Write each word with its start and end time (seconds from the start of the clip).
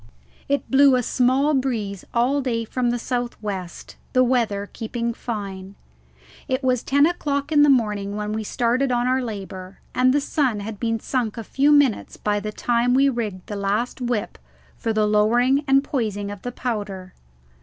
It 0.49 0.71
blew 0.71 0.95
a 0.95 1.03
small 1.03 1.53
breeze 1.53 2.03
all 2.11 2.41
day 2.41 2.65
from 2.65 2.89
the 2.89 2.97
south 2.97 3.39
west, 3.39 3.97
the 4.13 4.23
weather 4.23 4.67
keeping 4.73 5.13
fine. 5.13 5.75
It 6.47 6.63
was 6.63 6.81
ten 6.81 7.05
o'clock 7.05 7.51
in 7.51 7.61
the 7.61 7.69
morning 7.69 8.15
when 8.15 8.33
we 8.33 8.43
started 8.43 8.91
on 8.91 9.05
our 9.05 9.21
labour, 9.21 9.79
and 9.93 10.11
the 10.11 10.19
sun 10.19 10.59
had 10.61 10.79
been 10.79 10.99
sunk 10.99 11.37
a 11.37 11.43
few 11.43 11.71
minutes 11.71 12.17
by 12.17 12.39
the 12.39 12.51
time 12.51 12.95
we 12.95 13.05
had 13.05 13.15
rigged 13.17 13.45
the 13.45 13.55
last 13.55 14.01
whip 14.01 14.39
for 14.75 14.91
the 14.91 15.05
lowering 15.05 15.63
and 15.67 15.83
poising 15.83 16.31
of 16.31 16.41
the 16.41 16.51
powder. 16.51 17.13